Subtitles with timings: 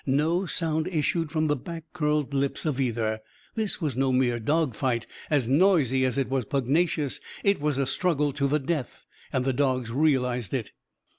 [0.07, 3.19] No sound issued from the back curled lips of either.
[3.53, 7.19] This was no mere dogfight, as noisy as it was pugnacious.
[7.43, 9.05] It was a struggle to the death.
[9.31, 10.71] And the dogs realised it.